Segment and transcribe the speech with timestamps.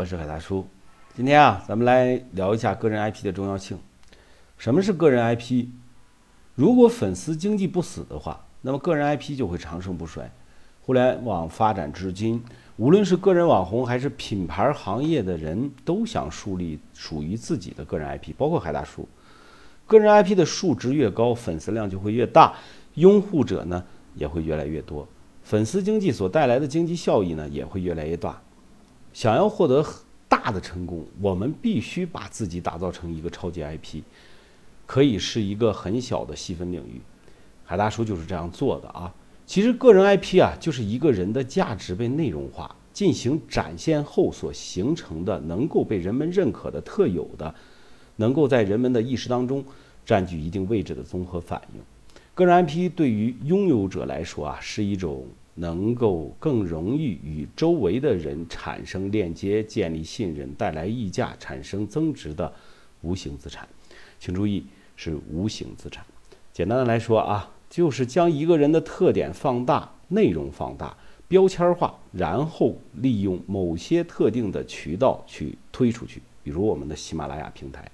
[0.00, 0.66] 我是海大叔。
[1.14, 3.78] 今天啊，咱们来聊一下个人 IP 的重要性。
[4.56, 5.66] 什么是个人 IP？
[6.54, 10.32] 如果粉丝经济不死的话，那么个人 IP 就会长盛不衰。
[10.80, 12.42] 互联网发展至今，
[12.78, 18.32] 无论是个人网红还是品牌行业的人，都想树立属于自己的个人 IP。
[18.38, 19.06] 包括海大叔，
[19.86, 22.54] 个人 IP 的数值越高，粉丝量就会越大，
[22.94, 25.06] 拥护者呢也会越来越多。
[25.42, 28.40] 粉丝经济所带来的经济效益呢，也会越来越大。
[29.12, 29.84] 想要获得
[30.28, 34.02] 大的成功，我们必须把自己打造成一个超级 IP，
[34.86, 37.00] 可以是一个很小的细分领域。
[37.64, 39.12] 海大叔就是这样做的啊。
[39.46, 47.52] 其实个人 IP 啊，就是一个人的价值被内容化进行展现后所形成的，能够被人们认可的特有的，
[48.16, 49.64] 能够在人们的意识当中
[50.06, 51.80] 占据一定位置的综合反应。
[52.34, 55.26] 个人 IP 对于拥有者来说啊，是一种。
[55.60, 62.50] 能够更容易与周围的人产生链接、建立信任、带来溢价、产生增值的
[63.02, 63.68] 无形资产，
[64.18, 64.64] 请注意
[64.96, 66.02] 是无形资产。
[66.50, 70.96] 简单的来说啊，就是将一个人的特点放大、内容放大、
[71.28, 76.22] 标签化，然后利用某些特定的渠道去推出去。
[76.42, 77.86] 比如我们的喜马拉雅平台，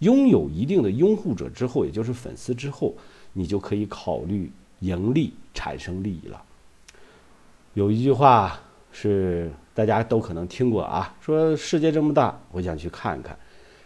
[0.00, 2.92] 拥有一定的拥护者之后，也就是粉丝之后，
[3.32, 4.50] 你就可以考虑
[4.80, 6.42] 盈利、产生利益了。
[7.74, 8.60] 有一句话
[8.92, 13.36] 是大家都可能听过啊，说世界这么大，我想去看看。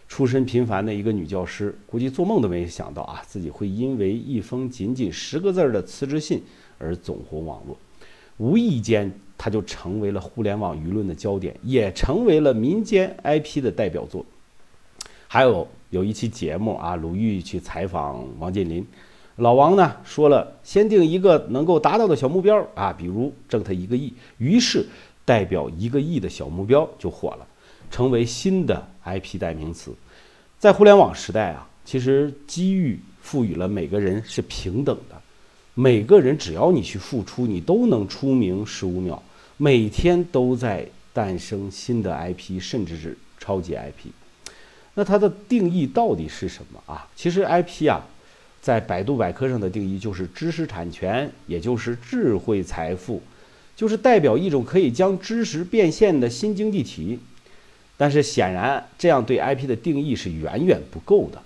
[0.07, 6.43] 出身平凡的一个女教师，估计做梦都没想到啊，自己会因为一封仅仅十个字的辞职信
[6.77, 7.75] 而走红网络。
[8.37, 14.23] 无意间，她就成为了互联网舆论的焦点，也成为了民间 IP 的代表作。
[15.27, 18.85] 还有有一期节目啊，鲁豫去采访王健林。
[19.39, 24.13] 老王呢说了，先定一个能够达到的小目标啊，比如挣他一个亿。
[24.37, 24.85] 于是，
[25.23, 27.47] 代表一个亿的小目标就火了，
[27.89, 29.93] 成为新的 IP 代名词。
[30.57, 35.15] 在互联网时代啊，其实机遇赋予了每个人是平等的，
[35.73, 39.23] 每个人只要你去付出，你都能出名十五秒。
[39.55, 44.11] 每天都在诞生新的 IP，甚至是超级 IP。
[44.95, 47.07] 那它的定义到底是什么啊？
[47.15, 48.05] 其实 IP 啊。
[48.61, 53.21] 在百度百科上的定义就是知识产权，也就是智慧财富，
[53.75, 57.19] 就是代表一种可以将知识变现的新经济体。
[57.97, 61.41] 但是显然，这样对 IP 的定义是远远不够的。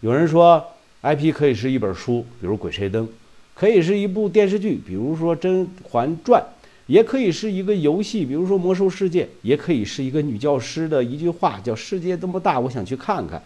[0.00, 0.62] 有人说
[1.02, 3.06] ，IP 可以是一本书，比如《鬼吹灯》，
[3.54, 6.42] 可以是一部电视剧，比如说《甄嬛传》，
[6.86, 13.42] 也可以是一个游戏，比如说《魔兽世界》，也可以是一个女教师的一句话，叫“世界这么大，我想去看看”。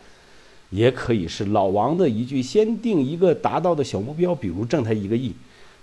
[0.71, 5.33] 也可以是老王的一句“先定一个达到的小目标”，比如挣他一个亿；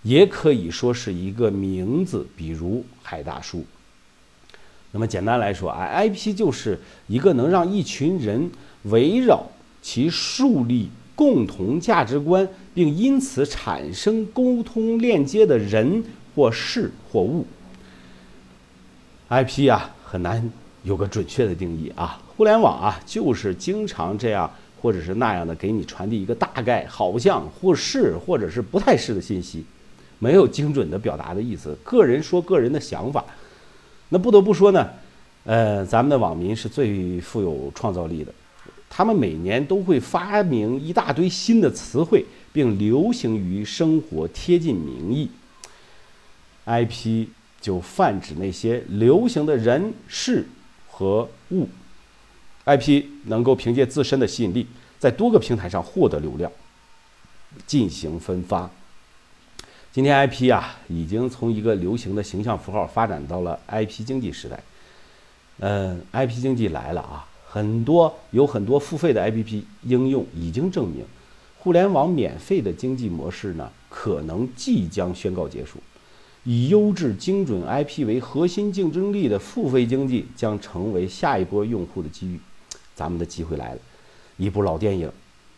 [0.03, 3.65] 也可以说是一个名字，比如海大叔。
[4.91, 8.49] 那么简单来说啊，IP 就是一个能让一群人
[8.83, 9.45] 围绕
[9.81, 16.01] 其树立共同价值观，并因此产生沟通链接的人
[16.33, 17.45] 或事或物。
[19.29, 20.49] IP 啊，很难
[20.83, 22.21] 有个准确的定义啊。
[22.37, 24.49] 互联网啊，就是经常这样。
[24.81, 29.65] 或者是那样的，给你传递一个大概，好像或是或者是不太是的信息，
[30.19, 31.77] 没有精准的表达的意思。
[31.83, 33.23] 个人说个人的想法，
[34.09, 34.89] 那不得不说呢，
[35.45, 38.31] 呃，咱们的网民是最富有创造力的，
[38.89, 45.29] 他们每年都会发明一大堆新的词汇，并流行于生活，贴近民意。
[46.65, 47.27] IP
[47.61, 50.45] 就泛指那些流行的人事
[50.89, 51.67] 和物。
[52.67, 54.67] IP 能够凭借自身的吸引力，
[54.99, 56.51] 在多个平台上获得流量，
[57.65, 58.69] 进行分发。
[59.93, 64.61] 今天 IP 啊，已经从一个流行的形象符号发展到了 IP 经济时代。
[65.59, 71.05] 嗯，IP 经济来了啊，很多有很多付费的 APP 应用已经证明，
[71.57, 75.79] 互联网免费的经济模式呢，可能即将宣告结束。
[76.43, 82.39] 以优质精准 IP 为核心竞争力的付费经济将成为下一波用户的机遇。
[82.97, 83.79] 咱们的机会来了，
[84.37, 85.07] 一部老电影，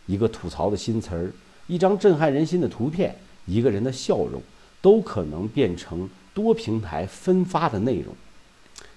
[0.04, 1.32] 一个吐槽的新词儿，
[1.66, 3.16] 一张震撼人心的图片，
[3.46, 4.42] 一个人的笑容，
[4.82, 8.14] 都可能变成多平台分发的内容，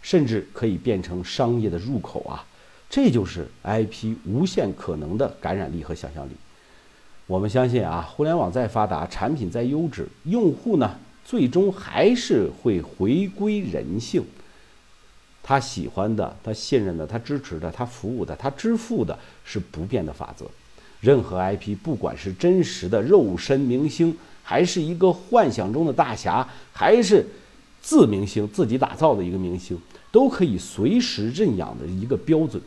[0.01, 2.45] 甚至可以变成商业的入口啊！
[2.89, 6.31] 这就是 IP 无限可能的感染力和想象力。
[7.25, 14.21] 我们相信啊，互联网再发达，产品再优质，用户呢，最终还是会回归人性。
[15.43, 20.45] 他喜欢的，他信任的，他支持的，他服务的，他支付的是不变的法则。
[21.01, 27.25] 任何 IP，不管是真实的肉身明星，还是一个幻想中的大侠，还是
[27.81, 29.77] 自明星自己打造的一个明星，
[30.13, 32.63] 都可以随时认养的一个标准，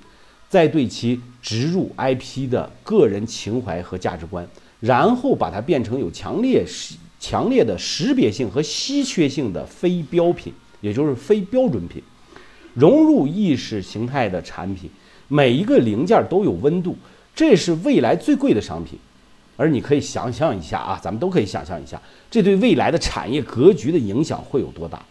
[0.50, 4.46] 再对其植入 IP 的个人情怀和价值观，
[4.80, 6.62] 然后把它变成有强烈
[7.18, 10.52] 强烈的识别性和稀缺性的非标品，
[10.82, 12.02] 也就是非标准品，
[12.76, 14.88] 融入意识形态的产品，
[15.26, 16.96] 每一个零件都有温度，
[17.34, 18.96] 这是未来最贵的商品。
[19.56, 22.00] 而你可以想象一下啊，咱们都可以想象一下，
[22.30, 25.02] 这对未来的产业格局的影响会有多大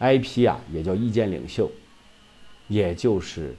[0.00, 1.70] ？IP 啊，也叫意见领袖，
[2.66, 3.54] 也就是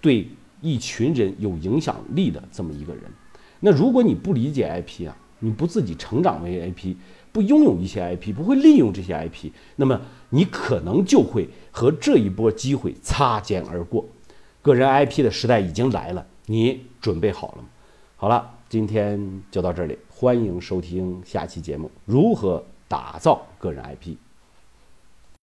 [0.00, 0.28] 对
[0.60, 3.02] 一群人有影响力的这么一个人。
[3.58, 6.94] 那如果你不理解 IP 啊，你不自己成长为 IP，
[7.32, 10.00] 不拥有一些 IP，不会利用这些 IP，那么
[10.30, 14.04] 你可能就会和这一波机会擦肩而过。
[14.62, 16.26] 个人 IP 的时代已经来了。
[16.46, 17.68] 你准备好了吗？
[18.16, 24.16] 好了，今天就到这里，欢迎收听下期节目，如何打造个人 IP。